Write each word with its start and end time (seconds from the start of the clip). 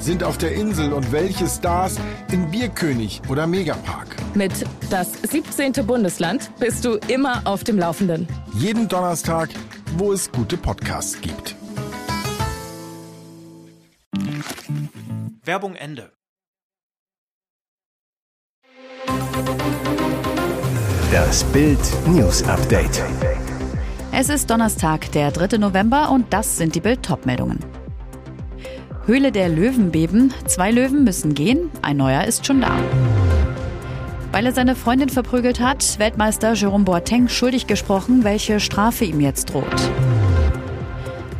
sind 0.00 0.22
auf 0.22 0.38
der 0.38 0.52
Insel 0.52 0.92
und 0.92 1.12
welche 1.12 1.46
Stars 1.46 1.96
in 2.30 2.50
Bierkönig 2.50 3.22
oder 3.28 3.46
Megapark? 3.46 4.16
Mit 4.34 4.52
das 4.90 5.12
17. 5.22 5.72
Bundesland 5.86 6.50
bist 6.58 6.84
du 6.84 6.98
immer 7.08 7.42
auf 7.44 7.64
dem 7.64 7.78
Laufenden. 7.78 8.26
Jeden 8.54 8.88
Donnerstag, 8.88 9.50
wo 9.96 10.12
es 10.12 10.30
gute 10.30 10.56
Podcasts 10.56 11.20
gibt. 11.20 11.56
Werbung 15.44 15.74
Ende. 15.74 16.12
Das 21.10 21.42
Bild 21.44 21.78
News 22.06 22.42
Update. 22.44 23.02
Es 24.12 24.28
ist 24.28 24.50
Donnerstag, 24.50 25.10
der 25.12 25.30
3. 25.30 25.58
November 25.58 26.10
und 26.10 26.32
das 26.32 26.58
sind 26.58 26.74
die 26.74 26.80
Bild 26.80 27.00
meldungen 27.24 27.77
Höhle 29.08 29.32
der 29.32 29.48
Löwen 29.48 29.90
beben, 29.90 30.34
zwei 30.44 30.70
Löwen 30.70 31.02
müssen 31.02 31.32
gehen, 31.32 31.70
ein 31.80 31.96
neuer 31.96 32.24
ist 32.24 32.44
schon 32.44 32.60
da. 32.60 32.78
Weil 34.32 34.44
er 34.44 34.52
seine 34.52 34.76
Freundin 34.76 35.08
verprügelt 35.08 35.60
hat, 35.60 35.98
Weltmeister 35.98 36.52
Jerome 36.52 36.84
Boateng 36.84 37.26
schuldig 37.28 37.66
gesprochen, 37.66 38.22
welche 38.22 38.60
Strafe 38.60 39.06
ihm 39.06 39.22
jetzt 39.22 39.46
droht. 39.46 39.64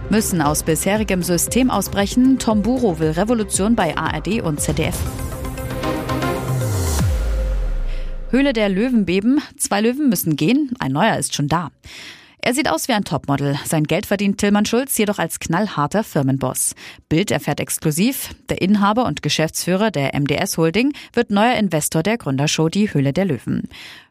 Müssen 0.09 0.41
aus 0.41 0.63
bisherigem 0.63 1.23
System 1.23 1.71
ausbrechen, 1.71 2.39
Tom 2.39 2.63
Buro 2.63 3.01
will 3.01 3.11
Revolution 3.11 3.77
bei 3.77 3.95
ARD 3.95 4.41
und 4.41 4.63
ZDF. 4.63 4.99
Höhle 8.31 8.55
der 8.55 8.71
Löwen 8.71 9.05
beben, 9.05 9.43
zwei 9.59 9.83
Löwen 9.83 10.09
müssen 10.09 10.37
gehen, 10.37 10.71
ein 10.79 10.93
neuer 10.93 11.19
ist 11.19 11.35
schon 11.35 11.49
da. 11.49 11.71
Er 12.49 12.55
sieht 12.55 12.71
aus 12.71 12.89
wie 12.89 12.95
ein 12.95 13.05
Topmodel. 13.05 13.59
Sein 13.67 13.85
Geld 13.85 14.07
verdient 14.07 14.39
Tillmann 14.39 14.65
Schulz 14.65 14.97
jedoch 14.97 15.19
als 15.19 15.39
knallharter 15.39 16.03
Firmenboss. 16.03 16.75
Bild 17.11 17.31
erfährt 17.31 17.61
exklusiv, 17.61 18.35
der 18.49 18.63
Inhaber 18.63 19.05
und 19.05 19.21
Geschäftsführer 19.21 19.91
der 19.91 20.19
MDS 20.19 20.57
Holding 20.57 20.95
wird 21.13 21.31
neuer 21.31 21.57
Investor 21.57 22.03
der 22.03 22.17
Gründershow 22.17 22.71
Die 22.71 22.91
Höhle 22.95 23.13
der 23.13 23.27
Löwen. 23.27 23.69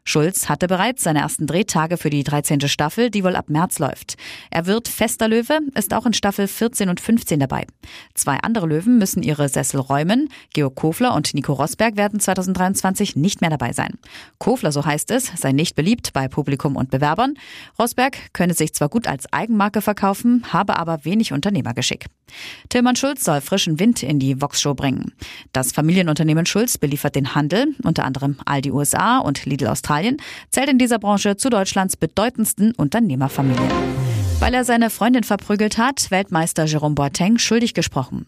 Schulz 0.08 0.48
hatte 0.48 0.68
bereits 0.68 1.02
seine 1.02 1.18
ersten 1.18 1.46
Drehtage 1.46 1.98
für 1.98 2.08
die 2.08 2.24
13. 2.24 2.66
Staffel, 2.66 3.10
die 3.10 3.24
wohl 3.24 3.36
ab 3.36 3.50
März 3.50 3.78
läuft. 3.78 4.16
Er 4.50 4.64
wird 4.64 4.88
fester 4.88 5.28
Löwe, 5.28 5.58
ist 5.74 5.92
auch 5.92 6.06
in 6.06 6.14
Staffel 6.14 6.48
14 6.48 6.88
und 6.88 6.98
15 6.98 7.38
dabei. 7.38 7.66
Zwei 8.14 8.38
andere 8.38 8.66
Löwen 8.66 8.96
müssen 8.96 9.22
ihre 9.22 9.50
Sessel 9.50 9.80
räumen. 9.80 10.30
Georg 10.54 10.76
Kofler 10.76 11.14
und 11.14 11.34
Nico 11.34 11.52
Rosberg 11.52 11.96
werden 11.96 12.20
2023 12.20 13.16
nicht 13.16 13.42
mehr 13.42 13.50
dabei 13.50 13.74
sein. 13.74 13.98
Kofler, 14.38 14.72
so 14.72 14.86
heißt 14.86 15.10
es, 15.10 15.30
sei 15.36 15.52
nicht 15.52 15.76
beliebt 15.76 16.14
bei 16.14 16.26
Publikum 16.26 16.76
und 16.76 16.90
Bewerbern. 16.90 17.34
Rosberg 17.78 18.32
könne 18.32 18.54
sich 18.54 18.72
zwar 18.72 18.88
gut 18.88 19.06
als 19.06 19.30
Eigenmarke 19.30 19.82
verkaufen, 19.82 20.42
habe 20.50 20.78
aber 20.78 21.04
wenig 21.04 21.34
Unternehmergeschick. 21.34 22.06
Tillmann 22.70 22.96
Schulz 22.96 23.24
soll 23.24 23.42
frischen 23.42 23.78
Wind 23.78 24.02
in 24.02 24.18
die 24.18 24.40
Vox-Show 24.40 24.72
bringen. 24.74 25.12
Das 25.52 25.72
Familienunternehmen 25.72 26.46
Schulz 26.46 26.78
beliefert 26.78 27.14
den 27.14 27.34
Handel, 27.34 27.74
unter 27.82 28.04
anderem 28.04 28.36
Aldi 28.46 28.70
USA 28.70 29.18
und 29.18 29.44
Lidl 29.44 29.66
Australien, 29.66 29.97
zählt 30.50 30.68
in 30.68 30.78
dieser 30.78 30.98
Branche 30.98 31.36
zu 31.36 31.50
Deutschlands 31.50 31.96
bedeutendsten 31.96 32.72
Unternehmerfamilien. 32.72 33.70
Weil 34.40 34.54
er 34.54 34.64
seine 34.64 34.90
Freundin 34.90 35.24
verprügelt 35.24 35.78
hat, 35.78 36.10
Weltmeister 36.10 36.64
Jerome 36.64 36.94
Boateng 36.94 37.38
schuldig 37.38 37.74
gesprochen. 37.74 38.26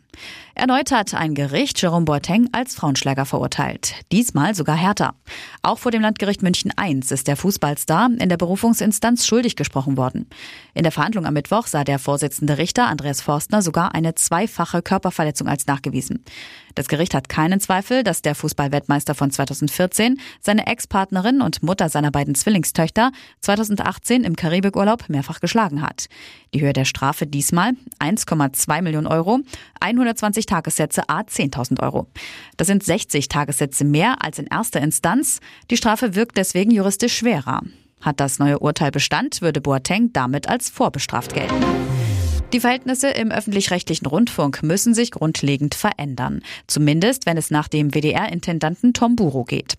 Erneut 0.54 0.90
hat 0.90 1.14
ein 1.14 1.34
Gericht 1.34 1.80
Jerome 1.80 2.04
Boateng 2.04 2.48
als 2.52 2.74
Frauenschläger 2.74 3.24
verurteilt. 3.24 3.94
Diesmal 4.12 4.54
sogar 4.54 4.76
härter. 4.76 5.14
Auch 5.62 5.78
vor 5.78 5.90
dem 5.90 6.02
Landgericht 6.02 6.42
München 6.42 6.72
I 6.78 6.98
ist 6.98 7.28
der 7.28 7.36
Fußballstar 7.36 8.10
in 8.18 8.28
der 8.28 8.36
Berufungsinstanz 8.36 9.26
schuldig 9.26 9.56
gesprochen 9.56 9.96
worden. 9.96 10.28
In 10.74 10.82
der 10.82 10.92
Verhandlung 10.92 11.24
am 11.24 11.34
Mittwoch 11.34 11.66
sah 11.66 11.84
der 11.84 11.98
Vorsitzende 11.98 12.58
Richter 12.58 12.88
Andreas 12.88 13.22
Forstner 13.22 13.62
sogar 13.62 13.94
eine 13.94 14.14
zweifache 14.14 14.82
Körperverletzung 14.82 15.48
als 15.48 15.66
nachgewiesen. 15.66 16.24
Das 16.74 16.88
Gericht 16.88 17.14
hat 17.14 17.28
keinen 17.28 17.60
Zweifel, 17.60 18.04
dass 18.04 18.22
der 18.22 18.34
Fußballweltmeister 18.34 19.14
von 19.14 19.30
2014 19.30 20.20
seine 20.40 20.66
Ex-Partnerin 20.66 21.40
und 21.40 21.62
Mutter 21.62 21.88
seiner 21.88 22.10
beiden 22.10 22.34
Zwillingstöchter 22.34 23.12
2018 23.40 24.24
im 24.24 24.36
Karibikurlaub 24.36 25.08
mehrfach 25.08 25.40
geschlagen 25.40 25.82
hat. 25.82 26.06
Die 26.54 26.60
Höhe 26.60 26.72
der 26.72 26.84
Strafe 26.84 27.26
diesmal 27.26 27.72
1,2 27.98 28.82
Millionen 28.82 29.06
Euro, 29.06 29.40
120 30.00 30.46
Tagessätze 30.46 31.08
a 31.08 31.20
10.000 31.20 31.82
Euro. 31.82 32.06
Das 32.56 32.66
sind 32.66 32.82
60 32.82 33.28
Tagessätze 33.28 33.84
mehr 33.84 34.24
als 34.24 34.38
in 34.38 34.46
erster 34.46 34.80
Instanz. 34.80 35.40
Die 35.70 35.76
Strafe 35.76 36.14
wirkt 36.14 36.36
deswegen 36.36 36.70
juristisch 36.70 37.16
schwerer. 37.16 37.60
Hat 38.00 38.18
das 38.18 38.38
neue 38.38 38.58
Urteil 38.58 38.90
Bestand, 38.90 39.42
würde 39.42 39.60
Boateng 39.60 40.12
damit 40.12 40.48
als 40.48 40.70
vorbestraft 40.70 41.34
gelten. 41.34 41.54
Die 42.52 42.58
Verhältnisse 42.58 43.08
im 43.08 43.30
öffentlich-rechtlichen 43.30 44.06
Rundfunk 44.06 44.64
müssen 44.64 44.92
sich 44.92 45.12
grundlegend 45.12 45.76
verändern. 45.76 46.42
Zumindest, 46.66 47.24
wenn 47.24 47.36
es 47.36 47.52
nach 47.52 47.68
dem 47.68 47.94
WDR-Intendanten 47.94 48.92
Tom 48.92 49.14
Buro 49.14 49.44
geht. 49.44 49.74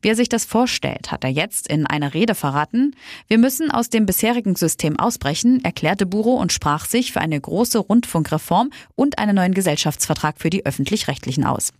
Wie 0.00 0.08
er 0.08 0.16
sich 0.16 0.30
das 0.30 0.46
vorstellt, 0.46 1.12
hat 1.12 1.24
er 1.24 1.30
jetzt 1.30 1.68
in 1.68 1.86
einer 1.86 2.14
Rede 2.14 2.34
verraten. 2.34 2.96
Wir 3.28 3.36
müssen 3.36 3.70
aus 3.70 3.90
dem 3.90 4.06
bisherigen 4.06 4.56
System 4.56 4.98
ausbrechen, 4.98 5.62
erklärte 5.62 6.06
Buro 6.06 6.34
und 6.36 6.54
sprach 6.54 6.86
sich 6.86 7.12
für 7.12 7.20
eine 7.20 7.38
große 7.38 7.78
Rundfunkreform 7.78 8.70
und 8.94 9.18
einen 9.18 9.36
neuen 9.36 9.52
Gesellschaftsvertrag 9.52 10.36
für 10.38 10.48
die 10.48 10.64
öffentlich-rechtlichen 10.64 11.44
aus. 11.44 11.74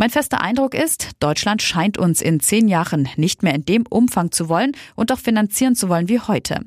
Mein 0.00 0.08
fester 0.08 0.40
Eindruck 0.40 0.72
ist, 0.72 1.10
Deutschland 1.20 1.60
scheint 1.60 1.98
uns 1.98 2.22
in 2.22 2.40
zehn 2.40 2.68
Jahren 2.68 3.06
nicht 3.16 3.42
mehr 3.42 3.54
in 3.54 3.66
dem 3.66 3.84
Umfang 3.86 4.32
zu 4.32 4.48
wollen 4.48 4.72
und 4.94 5.12
auch 5.12 5.18
finanzieren 5.18 5.74
zu 5.74 5.90
wollen 5.90 6.08
wie 6.08 6.20
heute, 6.20 6.60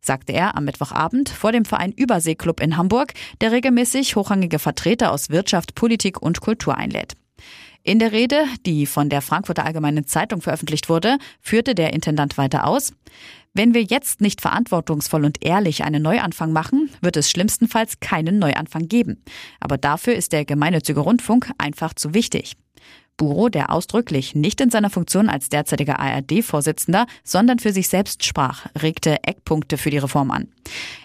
sagte 0.00 0.32
er 0.32 0.56
am 0.56 0.66
Mittwochabend 0.66 1.28
vor 1.28 1.50
dem 1.50 1.64
Verein 1.64 1.90
Überseeklub 1.90 2.60
in 2.60 2.76
Hamburg, 2.76 3.12
der 3.40 3.50
regelmäßig 3.50 4.14
hochrangige 4.14 4.60
Vertreter 4.60 5.10
aus 5.10 5.30
Wirtschaft, 5.30 5.74
Politik 5.74 6.22
und 6.22 6.40
Kultur 6.40 6.76
einlädt. 6.76 7.14
In 7.82 7.98
der 7.98 8.12
Rede, 8.12 8.44
die 8.64 8.86
von 8.86 9.08
der 9.08 9.20
Frankfurter 9.20 9.64
Allgemeinen 9.64 10.06
Zeitung 10.06 10.40
veröffentlicht 10.40 10.88
wurde, 10.88 11.18
führte 11.40 11.74
der 11.74 11.92
Intendant 11.92 12.38
weiter 12.38 12.68
aus, 12.68 12.92
wenn 13.56 13.72
wir 13.72 13.82
jetzt 13.82 14.20
nicht 14.20 14.40
verantwortungsvoll 14.42 15.24
und 15.24 15.44
ehrlich 15.44 15.82
einen 15.82 16.02
Neuanfang 16.02 16.52
machen, 16.52 16.90
wird 17.00 17.16
es 17.16 17.30
schlimmstenfalls 17.30 18.00
keinen 18.00 18.38
Neuanfang 18.38 18.88
geben. 18.88 19.22
Aber 19.60 19.78
dafür 19.78 20.14
ist 20.14 20.32
der 20.32 20.44
gemeinnützige 20.44 21.00
Rundfunk 21.00 21.50
einfach 21.58 21.94
zu 21.94 22.12
wichtig. 22.12 22.56
Buro, 23.16 23.48
der 23.48 23.72
ausdrücklich 23.72 24.34
nicht 24.34 24.60
in 24.60 24.70
seiner 24.70 24.90
Funktion 24.90 25.28
als 25.28 25.48
derzeitiger 25.48 25.98
ARD-Vorsitzender, 25.98 27.06
sondern 27.24 27.58
für 27.58 27.72
sich 27.72 27.88
selbst 27.88 28.24
sprach, 28.24 28.66
regte 28.80 29.24
Eckpunkte 29.24 29.78
für 29.78 29.90
die 29.90 29.98
Reform 29.98 30.30
an. 30.30 30.48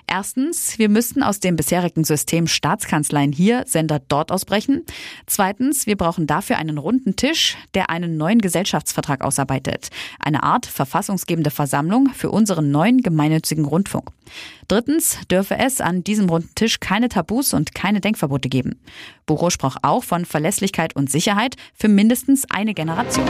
Erstens, 0.08 0.78
wir 0.78 0.90
müssten 0.90 1.24
aus 1.24 1.40
dem 1.40 1.56
bisherigen 1.56 2.04
System 2.04 2.48
Staatskanzleien 2.48 3.32
hier, 3.32 3.64
Sender 3.66 4.02
dort 4.06 4.32
ausbrechen. 4.32 4.84
Zweitens, 5.26 5.86
wir 5.88 5.96
brauchen 5.96 6.28
dafür 6.28 6.58
einen 6.58 6.78
runden 6.78 7.16
Tisch, 7.16 7.56
der 7.76 7.90
einen 7.90 8.18
neuen 8.18 8.40
Gesellschaftsvertrag 8.40 9.24
ausarbeitet. 9.24 9.90
Eine 10.20 10.44
Art 10.44 10.66
verfassungsgebende 10.66 11.50
Versammlung 11.50 12.10
für 12.14 12.30
unseren 12.42 12.72
neuen 12.72 13.02
gemeinnützigen 13.02 13.66
Rundfunk. 13.66 14.10
Drittens 14.68 15.20
dürfe 15.30 15.60
es 15.60 15.80
an 15.80 16.04
diesem 16.04 16.28
runden 16.28 16.50
Tisch 16.56 16.80
keine 16.80 17.08
Tabus 17.08 17.54
und 17.54 17.76
keine 17.76 18.02
Denkverbote 18.02 18.50
geben. 18.50 18.80
Buro 19.28 19.52
sprach 19.52 19.78
auch 19.84 20.04
von 20.04 20.26
Verlässlichkeit 20.26 20.96
und 20.96 21.12
Sicherheit 21.12 21.56
für 21.76 21.88
mindestens 21.88 22.50
eine 22.50 22.74
Generation. 22.74 23.28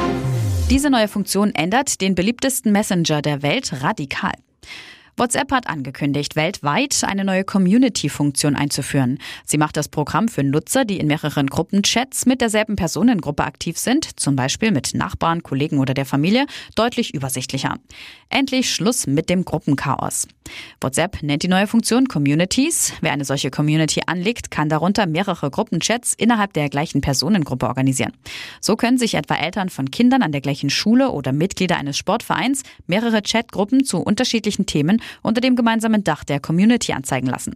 Diese 0.69 0.89
neue 0.89 1.09
Funktion 1.09 1.53
ändert 1.53 1.99
den 1.99 2.16
beliebtesten 2.16 2.72
Messenger 2.72 3.22
der 3.22 3.41
Welt 3.41 3.84
radikal. 3.84 4.31
WhatsApp 5.17 5.52
hat 5.52 5.67
angekündigt, 5.67 6.35
weltweit 6.35 7.03
eine 7.03 7.25
neue 7.25 7.43
Community-Funktion 7.43 8.55
einzuführen. 8.55 9.19
Sie 9.46 9.58
macht 9.58 9.78
das 9.78 9.90
Programm 9.90 10.29
für 10.29 10.43
Nutzer, 10.43 10.85
die 10.85 10.97
in 10.97 11.08
mehreren 11.08 11.47
Gruppenchats 11.47 12.25
mit 12.25 12.41
derselben 12.41 12.75
Personengruppe 12.75 13.43
aktiv 13.43 13.78
sind, 13.78 14.19
zum 14.19 14.35
Beispiel 14.35 14.72
mit 14.72 14.93
Nachbarn, 14.93 15.43
Kollegen 15.43 15.79
oder 15.79 15.93
der 15.93 16.05
Familie, 16.05 16.46
deutlich 16.75 17.13
übersichtlicher. 17.13 17.75
Endlich 18.29 18.73
Schluss 18.73 19.05
mit 19.08 19.29
dem 19.29 19.43
Gruppenchaos. 19.43 20.28
WhatsApp 20.79 21.22
nennt 21.22 21.43
die 21.43 21.47
neue 21.47 21.67
Funktion 21.67 22.08
Communities. 22.08 22.93
Wer 23.02 23.11
eine 23.11 23.25
solche 23.25 23.52
Community 23.52 24.02
anlegt, 24.05 24.52
kann 24.52 24.69
darunter 24.69 25.05
mehrere 25.05 25.49
Gruppenchats 25.49 26.13
innerhalb 26.13 26.53
der 26.53 26.69
gleichen 26.69 27.02
Personengruppe 27.02 27.67
organisieren. 27.67 28.13
So 28.59 28.75
können 28.75 28.97
sich 28.97 29.16
etwa 29.16 29.35
Eltern 29.35 29.69
von 29.69 29.91
Kindern 29.91 30.23
an 30.23 30.31
der 30.31 30.41
gleichen 30.41 30.69
Schule 30.69 31.11
oder 31.11 31.31
Mitglieder 31.31 31.78
eines 31.78 31.97
Sportvereins 31.97 32.63
mehrere 32.87 33.22
Chatgruppen 33.22 33.84
zu 33.84 33.99
unterschiedlichen 33.99 34.66
Themen 34.66 35.00
unter 35.21 35.41
dem 35.41 35.55
gemeinsamen 35.55 36.03
Dach 36.03 36.23
der 36.23 36.39
Community 36.39 36.93
anzeigen 36.93 37.27
lassen. 37.27 37.55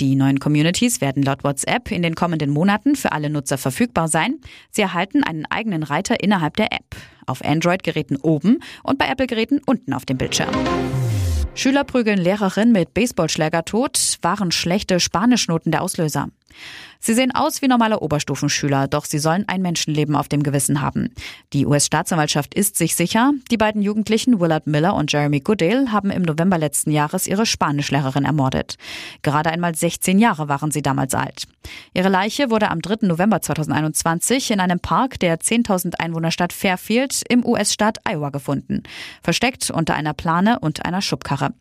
Die 0.00 0.16
neuen 0.16 0.40
Communities 0.40 1.00
werden 1.00 1.22
laut 1.22 1.44
WhatsApp 1.44 1.90
in 1.92 2.02
den 2.02 2.14
kommenden 2.14 2.50
Monaten 2.50 2.96
für 2.96 3.12
alle 3.12 3.30
Nutzer 3.30 3.58
verfügbar 3.58 4.08
sein. 4.08 4.40
Sie 4.70 4.82
erhalten 4.82 5.22
einen 5.22 5.46
eigenen 5.46 5.82
Reiter 5.82 6.22
innerhalb 6.22 6.56
der 6.56 6.72
App. 6.72 6.96
Auf 7.26 7.44
Android-Geräten 7.44 8.16
oben 8.16 8.58
und 8.82 8.98
bei 8.98 9.06
Apple-Geräten 9.06 9.60
unten 9.64 9.92
auf 9.92 10.04
dem 10.04 10.18
Bildschirm. 10.18 10.50
Schüler 11.54 11.84
prügeln 11.84 12.18
Lehrerin 12.18 12.72
mit 12.72 12.94
Baseballschläger 12.94 13.64
tot, 13.64 14.18
waren 14.22 14.50
schlechte 14.50 14.98
Spanischnoten 14.98 15.70
der 15.70 15.82
Auslöser. 15.82 16.28
Sie 17.04 17.14
sehen 17.14 17.34
aus 17.34 17.62
wie 17.62 17.66
normale 17.66 17.98
Oberstufenschüler, 17.98 18.86
doch 18.86 19.04
sie 19.04 19.18
sollen 19.18 19.48
ein 19.48 19.60
Menschenleben 19.60 20.14
auf 20.14 20.28
dem 20.28 20.44
Gewissen 20.44 20.80
haben. 20.80 21.12
Die 21.52 21.66
US-Staatsanwaltschaft 21.66 22.54
ist 22.54 22.76
sich 22.76 22.94
sicher, 22.94 23.32
die 23.50 23.56
beiden 23.56 23.82
Jugendlichen 23.82 24.38
Willard 24.38 24.68
Miller 24.68 24.94
und 24.94 25.12
Jeremy 25.12 25.40
Goodale 25.40 25.90
haben 25.90 26.10
im 26.10 26.22
November 26.22 26.58
letzten 26.58 26.92
Jahres 26.92 27.26
ihre 27.26 27.44
Spanischlehrerin 27.44 28.24
ermordet. 28.24 28.76
Gerade 29.22 29.50
einmal 29.50 29.74
16 29.74 30.20
Jahre 30.20 30.48
waren 30.48 30.70
sie 30.70 30.82
damals 30.82 31.12
alt. 31.14 31.48
Ihre 31.92 32.08
Leiche 32.08 32.50
wurde 32.50 32.70
am 32.70 32.80
3. 32.80 33.06
November 33.08 33.42
2021 33.42 34.52
in 34.52 34.60
einem 34.60 34.78
Park 34.78 35.18
der 35.18 35.40
10.000 35.40 35.94
Einwohnerstadt 35.98 36.52
Fairfield 36.52 37.22
im 37.28 37.44
US-Staat 37.44 37.98
Iowa 38.04 38.30
gefunden, 38.30 38.84
versteckt 39.24 39.70
unter 39.70 39.94
einer 39.94 40.14
Plane 40.14 40.60
und 40.60 40.84
einer 40.84 41.02
Schubkarre. 41.02 41.52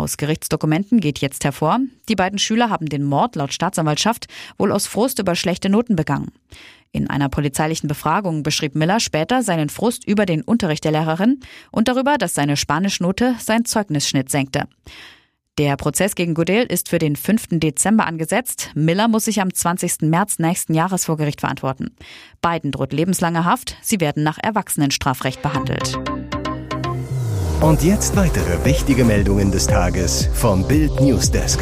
Aus 0.00 0.16
Gerichtsdokumenten 0.16 0.98
geht 1.00 1.18
jetzt 1.18 1.44
hervor, 1.44 1.78
die 2.08 2.16
beiden 2.16 2.38
Schüler 2.38 2.70
haben 2.70 2.86
den 2.86 3.04
Mord 3.04 3.36
laut 3.36 3.52
Staatsanwaltschaft 3.52 4.28
wohl 4.56 4.72
aus 4.72 4.86
Frust 4.86 5.18
über 5.18 5.34
schlechte 5.34 5.68
Noten 5.68 5.94
begangen. 5.94 6.32
In 6.90 7.10
einer 7.10 7.28
polizeilichen 7.28 7.86
Befragung 7.86 8.42
beschrieb 8.42 8.74
Miller 8.74 8.98
später 8.98 9.42
seinen 9.42 9.68
Frust 9.68 10.06
über 10.06 10.24
den 10.24 10.40
Unterricht 10.40 10.84
der 10.84 10.92
Lehrerin 10.92 11.40
und 11.70 11.86
darüber, 11.86 12.16
dass 12.16 12.32
seine 12.32 12.56
Spanischnote 12.56 13.34
sein 13.40 13.66
Zeugnisschnitt 13.66 14.30
senkte. 14.30 14.68
Der 15.58 15.76
Prozess 15.76 16.14
gegen 16.14 16.32
Goodale 16.32 16.62
ist 16.62 16.88
für 16.88 16.98
den 16.98 17.14
5. 17.14 17.60
Dezember 17.60 18.06
angesetzt. 18.06 18.70
Miller 18.74 19.06
muss 19.06 19.26
sich 19.26 19.42
am 19.42 19.52
20. 19.52 20.08
März 20.08 20.38
nächsten 20.38 20.72
Jahres 20.72 21.04
vor 21.04 21.18
Gericht 21.18 21.40
verantworten. 21.40 21.90
Beiden 22.40 22.72
droht 22.72 22.94
lebenslange 22.94 23.44
Haft. 23.44 23.76
Sie 23.82 24.00
werden 24.00 24.22
nach 24.22 24.38
Erwachsenenstrafrecht 24.42 25.42
behandelt. 25.42 25.98
Und 27.60 27.82
jetzt 27.82 28.16
weitere 28.16 28.64
wichtige 28.64 29.04
Meldungen 29.04 29.52
des 29.52 29.66
Tages 29.66 30.30
vom 30.32 30.66
Bild 30.66 30.98
Newsdesk. 30.98 31.60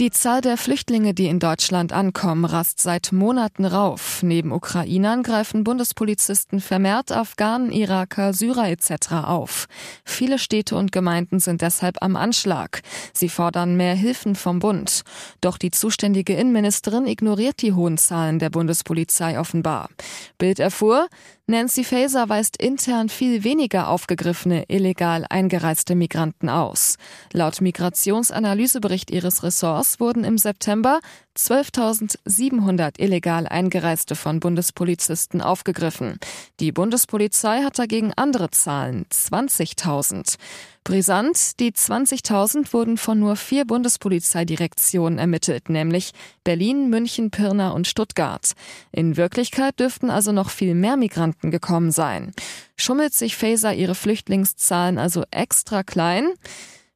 Die 0.00 0.10
Zahl 0.10 0.40
der 0.40 0.56
Flüchtlinge, 0.56 1.14
die 1.14 1.26
in 1.26 1.38
Deutschland 1.38 1.92
ankommen, 1.92 2.44
rast 2.44 2.80
seit 2.80 3.12
Monaten 3.12 3.64
rauf. 3.64 4.22
Neben 4.22 4.52
Ukrainern 4.52 5.22
greifen 5.22 5.64
Bundespolizisten 5.64 6.60
vermehrt 6.60 7.10
Afghanen, 7.10 7.70
Iraker, 7.70 8.32
Syrer 8.32 8.68
etc. 8.68 9.12
auf. 9.24 9.66
Viele 10.04 10.38
Städte 10.38 10.76
und 10.76 10.90
Gemeinden 10.90 11.38
sind 11.38 11.62
deshalb 11.62 12.02
am 12.02 12.16
Anschlag. 12.16 12.82
Sie 13.12 13.28
fordern 13.28 13.76
mehr 13.76 13.94
Hilfen 13.94 14.34
vom 14.34 14.58
Bund. 14.58 15.02
Doch 15.40 15.58
die 15.58 15.70
zuständige 15.70 16.34
Innenministerin 16.34 17.06
ignoriert 17.06 17.62
die 17.62 17.72
hohen 17.72 17.96
Zahlen 17.96 18.40
der 18.40 18.50
Bundespolizei 18.50 19.38
offenbar. 19.38 19.90
Bild 20.38 20.58
erfuhr, 20.58 21.08
Nancy 21.46 21.84
Faeser 21.84 22.30
weist 22.30 22.56
intern 22.56 23.10
viel 23.10 23.44
weniger 23.44 23.90
aufgegriffene 23.90 24.64
illegal 24.68 25.26
eingereiste 25.28 25.94
Migranten 25.94 26.48
aus. 26.48 26.96
Laut 27.34 27.60
Migrationsanalysebericht 27.60 29.10
ihres 29.10 29.42
Ressorts 29.42 30.00
wurden 30.00 30.24
im 30.24 30.38
September 30.38 31.00
12.700 31.36 33.00
illegal 33.00 33.48
Eingereiste 33.48 34.14
von 34.14 34.40
Bundespolizisten 34.40 35.40
aufgegriffen. 35.40 36.18
Die 36.60 36.70
Bundespolizei 36.70 37.62
hat 37.62 37.78
dagegen 37.78 38.12
andere 38.14 38.50
Zahlen, 38.50 39.06
20.000. 39.12 40.36
Brisant, 40.84 41.58
die 41.60 41.72
20.000 41.72 42.72
wurden 42.74 42.98
von 42.98 43.18
nur 43.18 43.36
vier 43.36 43.64
Bundespolizeidirektionen 43.64 45.18
ermittelt, 45.18 45.70
nämlich 45.70 46.12
Berlin, 46.44 46.90
München, 46.90 47.30
Pirna 47.30 47.70
und 47.70 47.88
Stuttgart. 47.88 48.52
In 48.92 49.16
Wirklichkeit 49.16 49.80
dürften 49.80 50.10
also 50.10 50.30
noch 50.30 50.50
viel 50.50 50.74
mehr 50.74 50.96
Migranten 50.96 51.50
gekommen 51.50 51.90
sein. 51.90 52.32
Schummelt 52.76 53.14
sich 53.14 53.34
Faeser 53.34 53.72
ihre 53.74 53.94
Flüchtlingszahlen 53.94 54.98
also 54.98 55.24
extra 55.30 55.82
klein? 55.82 56.34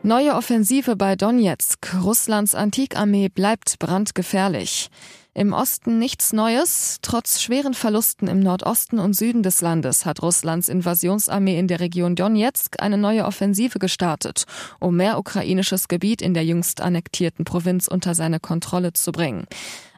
Neue 0.06 0.36
Offensive 0.36 0.96
bei 0.96 1.16
Donetsk. 1.16 1.96
Russlands 2.04 2.54
Antikarmee 2.54 3.28
bleibt 3.28 3.80
brandgefährlich. 3.80 4.92
Im 5.34 5.52
Osten 5.52 5.98
nichts 5.98 6.32
Neues. 6.32 7.00
Trotz 7.02 7.42
schweren 7.42 7.74
Verlusten 7.74 8.28
im 8.28 8.40
Nordosten 8.40 9.00
und 9.00 9.16
Süden 9.16 9.42
des 9.42 9.62
Landes 9.62 10.06
hat 10.06 10.22
Russlands 10.22 10.70
Invasionsarmee 10.70 11.58
in 11.58 11.68
der 11.68 11.80
Region 11.80 12.16
Donetsk 12.16 12.76
eine 12.84 13.00
neue 13.00 13.26
Offensive 13.26 13.80
gestartet, 13.80 14.44
um 14.80 14.96
mehr 14.96 15.18
ukrainisches 15.18 15.88
Gebiet 15.88 16.22
in 16.22 16.36
der 16.36 16.46
jüngst 16.46 16.82
annektierten 16.82 17.44
Provinz 17.44 17.88
unter 17.88 18.14
seine 18.14 18.40
Kontrolle 18.40 18.94
zu 18.94 19.12
bringen. 19.12 19.48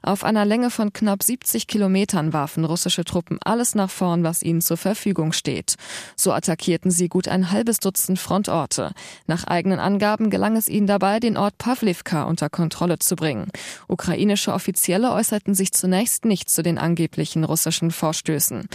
Auf 0.02 0.24
einer 0.24 0.46
Länge 0.46 0.70
von 0.70 0.94
knapp 0.94 1.24
70 1.24 1.68
Kilometern 1.68 2.34
warfen 2.34 2.66
russische 2.66 3.04
Truppen 3.04 3.40
alles 3.44 3.76
nach 3.76 3.90
vorn, 3.90 4.24
was 4.24 4.44
ihnen 4.44 4.62
zur 4.62 4.78
Verfügung 4.78 5.34
steht. 5.34 5.76
So 6.16 6.32
attackierten 6.32 6.92
sie 6.92 7.10
gut 7.10 7.28
ein 7.28 7.52
halbes 7.52 7.80
Dutzend 7.80 8.20
Frontorte. 8.20 8.92
Nach 9.26 9.46
eigenen 9.46 9.80
Angaben 9.80 10.30
gelang 10.30 10.56
es 10.56 10.70
ihnen 10.70 10.88
dabei, 10.88 11.20
den 11.20 11.38
Ort 11.38 11.58
Pavlivka 11.58 12.24
unter 12.24 12.50
Kontrolle 12.50 13.00
zu 13.00 13.16
bringen. 13.16 13.48
Ukrainische 13.88 14.54
Offizielle 14.54 15.12
äußerten 15.12 15.56
sich 15.56 15.74
zunächst 15.74 16.26
nicht 16.26 16.50
zu 16.50 16.64
den 16.64 16.78
angeblichen 16.78 17.44
russischen 17.44 17.92
Vorstößen. 17.92 18.68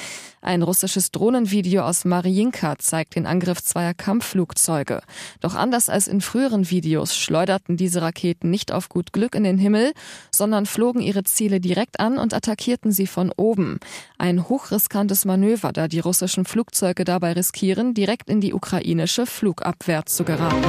Ein 0.44 0.62
russisches 0.62 1.12
Drohnenvideo 1.12 1.84
aus 1.84 2.04
Mariinka 2.04 2.76
zeigt 2.78 3.14
den 3.14 3.26
Angriff 3.26 3.62
zweier 3.62 3.94
Kampfflugzeuge. 3.94 5.00
Doch 5.40 5.54
anders 5.54 5.88
als 5.88 6.08
in 6.08 6.20
früheren 6.20 6.69
Videos 6.69 7.16
schleuderten 7.16 7.76
diese 7.76 8.02
Raketen 8.02 8.50
nicht 8.50 8.72
auf 8.72 8.88
gut 8.88 9.12
Glück 9.12 9.36
in 9.36 9.44
den 9.44 9.58
Himmel, 9.58 9.92
sondern 10.32 10.66
flogen 10.66 11.00
ihre 11.00 11.21
Ziele 11.24 11.60
direkt 11.60 12.00
an 12.00 12.19
und 12.19 12.34
attackierten 12.34 12.92
sie 12.92 13.06
von 13.06 13.32
oben. 13.36 13.78
Ein 14.19 14.48
hochriskantes 14.48 15.24
Manöver, 15.24 15.72
da 15.72 15.88
die 15.88 16.00
russischen 16.00 16.44
Flugzeuge 16.44 17.04
dabei 17.04 17.32
riskieren, 17.32 17.94
direkt 17.94 18.28
in 18.28 18.40
die 18.40 18.54
ukrainische 18.54 19.26
Flugabwehr 19.26 20.06
zu 20.06 20.24
geraten. 20.24 20.62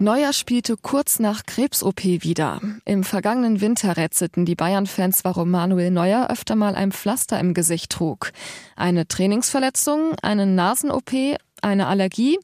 Neuer 0.00 0.32
spielte 0.32 0.76
kurz 0.76 1.18
nach 1.18 1.44
Krebs-OP 1.44 2.04
wieder. 2.04 2.60
Im 2.84 3.02
vergangenen 3.02 3.60
Winter 3.60 3.96
rätselten 3.96 4.44
die 4.44 4.54
Bayern-Fans, 4.54 5.24
warum 5.24 5.50
Manuel 5.50 5.90
Neuer 5.90 6.28
öfter 6.30 6.54
mal 6.54 6.76
ein 6.76 6.92
Pflaster 6.92 7.40
im 7.40 7.52
Gesicht 7.52 7.90
trug. 7.90 8.30
Eine 8.76 9.08
Trainingsverletzung, 9.08 10.14
eine 10.22 10.46
Nasen-OP, 10.46 11.10
eine 11.62 11.86
Allergie? 11.86 12.38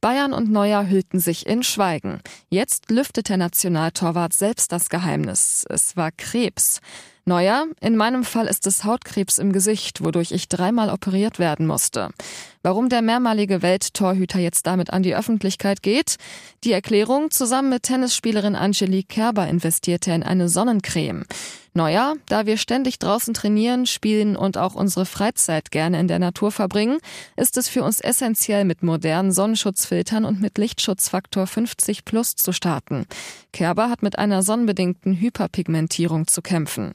Bayern 0.00 0.32
und 0.32 0.50
Neuer 0.50 0.86
hüllten 0.88 1.18
sich 1.18 1.46
in 1.46 1.62
Schweigen. 1.62 2.20
Jetzt 2.50 2.90
lüftet 2.90 3.28
der 3.28 3.36
Nationaltorwart 3.36 4.32
selbst 4.32 4.70
das 4.72 4.88
Geheimnis. 4.88 5.64
Es 5.68 5.96
war 5.96 6.12
Krebs. 6.12 6.80
Neuer, 7.28 7.66
in 7.80 7.94
meinem 7.94 8.24
Fall 8.24 8.46
ist 8.46 8.66
es 8.66 8.84
Hautkrebs 8.84 9.38
im 9.38 9.52
Gesicht, 9.52 10.02
wodurch 10.02 10.32
ich 10.32 10.48
dreimal 10.48 10.88
operiert 10.88 11.38
werden 11.38 11.66
musste. 11.66 12.08
Warum 12.62 12.88
der 12.88 13.02
mehrmalige 13.02 13.62
Welttorhüter 13.62 14.40
jetzt 14.40 14.66
damit 14.66 14.92
an 14.92 15.02
die 15.02 15.14
Öffentlichkeit 15.14 15.82
geht? 15.82 16.16
Die 16.64 16.72
Erklärung, 16.72 17.30
zusammen 17.30 17.68
mit 17.68 17.84
Tennisspielerin 17.84 18.56
Angelique 18.56 19.08
Kerber 19.08 19.46
investierte 19.46 20.10
er 20.10 20.16
in 20.16 20.22
eine 20.22 20.48
Sonnencreme. 20.48 21.24
Neuer, 21.74 22.16
da 22.26 22.44
wir 22.44 22.56
ständig 22.56 22.98
draußen 22.98 23.34
trainieren, 23.34 23.86
spielen 23.86 24.36
und 24.36 24.58
auch 24.58 24.74
unsere 24.74 25.06
Freizeit 25.06 25.70
gerne 25.70 26.00
in 26.00 26.08
der 26.08 26.18
Natur 26.18 26.50
verbringen, 26.50 26.98
ist 27.36 27.56
es 27.56 27.68
für 27.68 27.84
uns 27.84 28.00
essentiell, 28.00 28.64
mit 28.64 28.82
modernen 28.82 29.30
Sonnenschutzfiltern 29.30 30.24
und 30.24 30.40
mit 30.40 30.58
Lichtschutzfaktor 30.58 31.46
50 31.46 32.04
plus 32.04 32.34
zu 32.34 32.52
starten. 32.52 33.06
Kerber 33.52 33.90
hat 33.90 34.02
mit 34.02 34.18
einer 34.18 34.42
sonnenbedingten 34.42 35.20
Hyperpigmentierung 35.20 36.26
zu 36.26 36.42
kämpfen. 36.42 36.94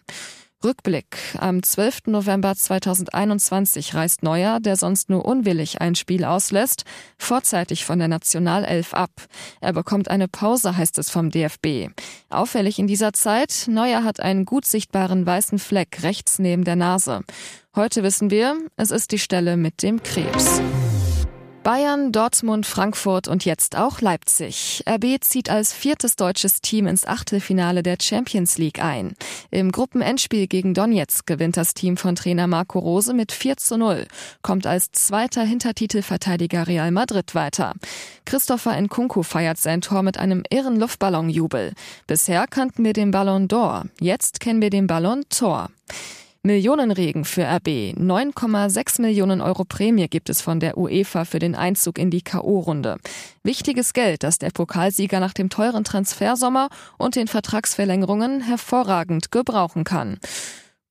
Rückblick. 0.64 1.18
Am 1.38 1.62
12. 1.62 2.08
November 2.08 2.56
2021 2.56 3.96
reist 3.96 4.24
Neuer, 4.24 4.60
der 4.60 4.76
sonst 4.76 5.10
nur 5.10 5.26
unwillig 5.26 5.82
ein 5.82 5.96
Spiel 5.96 6.26
auslässt, 6.26 6.86
vorzeitig 7.18 7.86
von 7.86 8.00
der 8.00 8.08
Nationalelf 8.08 8.94
ab. 8.94 9.12
Er 9.62 9.74
bekommt 9.74 10.10
eine 10.10 10.28
Pause, 10.28 10.78
heißt 10.78 10.98
es 10.98 11.10
vom 11.10 11.30
DFB. 11.30 11.90
Auffällig 12.30 12.80
in 12.80 12.88
dieser 12.88 13.14
Zeit, 13.14 13.66
Neuer 13.68 14.04
hat 14.04 14.20
einen 14.20 14.46
gut 14.46 14.66
sichtbaren 14.66 15.26
weißen 15.26 15.60
Fleck 15.60 16.04
rechts 16.04 16.40
neben 16.40 16.64
der 16.64 16.76
Nase. 16.76 17.22
Heute 17.76 18.04
wissen 18.04 18.30
wir, 18.30 18.56
es 18.76 18.92
ist 18.92 19.12
die 19.12 19.20
Stelle 19.20 19.58
mit 19.58 19.82
dem 19.82 20.02
Krebs. 20.04 20.62
Bayern, 21.64 22.12
Dortmund, 22.12 22.66
Frankfurt 22.66 23.30
und 23.30 23.46
jetzt 23.46 23.78
auch 23.78 24.02
Leipzig. 24.02 24.84
RB 24.86 25.22
zieht 25.22 25.50
als 25.50 25.72
viertes 25.72 26.18
deutsches 26.18 26.60
Team 26.60 26.88
ins 26.88 27.08
Achtelfinale 27.08 27.84
der 27.84 27.96
Champions 28.02 28.58
League 28.58 28.84
ein. 28.84 29.16
Im 29.50 29.72
Gruppenendspiel 29.72 30.48
gegen 30.48 30.74
Donetsk 30.74 31.26
gewinnt 31.26 31.56
das 31.56 31.74
Team 31.74 31.96
von 31.96 32.16
Trainer 32.16 32.48
Marco 32.48 32.80
Rose 32.80 33.14
mit 33.14 33.32
4 33.32 33.56
zu 33.56 33.78
0, 33.78 34.08
kommt 34.42 34.68
als 34.68 34.92
zweiter 34.92 35.44
Hintertitelverteidiger 35.44 36.68
Real 36.68 36.92
Madrid 36.92 37.34
weiter. 37.34 37.72
Christopher 38.26 38.80
Nkunku 38.82 39.24
feiert 39.24 39.58
sein 39.58 39.80
Tor 39.80 40.04
mit 40.04 40.18
einem 40.18 40.44
irren 40.50 40.78
Luftballonjubel. 40.78 41.72
Bisher 42.08 42.46
kannten 42.46 42.84
wir 42.84 42.92
den 42.92 43.12
Ballon 43.12 43.48
d'Or, 43.48 43.86
jetzt 44.02 44.42
kennen 44.42 44.62
wir 44.62 44.70
den 44.70 44.88
Ballon 44.88 45.24
Tor. 45.30 45.70
Millionenregen 46.46 47.24
für 47.24 47.44
RB. 47.44 47.96
9,6 47.96 49.02
Millionen 49.02 49.40
Euro 49.40 49.64
Prämie 49.64 50.10
gibt 50.10 50.30
es 50.30 50.42
von 50.42 50.60
der 50.60 50.78
UEFA 50.78 51.24
für 51.24 51.40
den 51.40 51.56
Einzug 51.56 51.98
in 51.98 52.10
die 52.10 52.22
K.O.-Runde. 52.22 52.98
Wichtiges 53.44 53.94
Geld, 53.94 54.24
das 54.24 54.40
der 54.40 54.50
Pokalsieger 54.50 55.22
nach 55.22 55.32
dem 55.32 55.50
teuren 55.50 55.86
Transfersommer 55.86 56.68
und 56.98 57.16
den 57.16 57.30
Vertragsverlängerungen 57.30 58.42
hervorragend 58.42 59.32
gebrauchen 59.32 59.86
kann. 59.86 60.20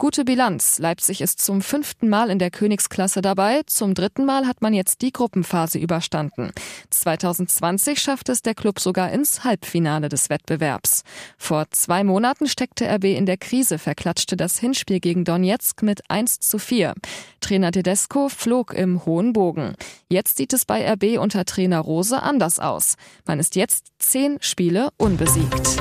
Gute 0.02 0.25
Bilanz. 0.25 0.80
Leipzig 0.80 1.21
ist 1.21 1.40
zum 1.40 1.62
fünften 1.62 2.09
Mal 2.09 2.28
in 2.28 2.40
der 2.40 2.50
Königsklasse 2.50 3.23
dabei. 3.23 3.62
Zum 3.66 3.94
dritten 3.94 4.25
Mal 4.25 4.49
hat 4.49 4.61
man 4.61 4.75
jetzt 4.75 5.00
die 5.00 5.12
Gruppenphase 5.12 5.78
überstanden. 5.78 6.50
2020 6.90 8.00
schafft 8.00 8.28
es 8.28 8.42
der 8.42 8.56
Club 8.56 8.80
sogar 8.80 9.12
ins 9.12 9.44
Halbfinale 9.44 10.09
des 10.09 10.28
Wettbewerbs. 10.28 11.04
Vor 11.38 11.66
zwei 11.71 12.02
Monaten 12.02 12.49
steckte 12.49 12.92
RB 12.92 13.04
in 13.04 13.26
der 13.26 13.37
Krise, 13.37 13.78
verklatschte 13.78 14.37
das 14.37 14.59
Hinspiel 14.59 14.99
gegen 14.99 15.25
Donetsk 15.25 15.85
mit 15.85 16.11
1 16.11 16.40
zu 16.40 16.59
4. 16.59 16.94
Trainer 17.40 17.71
Tedesco 17.71 18.28
flog 18.28 18.75
im 18.75 19.06
hohen 19.06 19.32
Bogen. 19.32 19.76
Jetzt 20.09 20.37
sieht 20.37 20.52
es 20.52 20.64
bei 20.64 20.85
RB 20.94 21.16
unter 21.21 21.44
Trainer 21.44 21.78
Rose 21.78 22.21
anders 22.21 22.59
aus. 22.59 22.97
Man 23.25 23.38
ist 23.38 23.54
jetzt 23.54 23.92
zehn 24.00 24.38
Spiele 24.40 24.88
unbesiegt. 24.97 25.80